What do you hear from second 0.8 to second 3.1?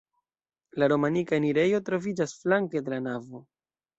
La romanika enirejo troviĝas flanke de la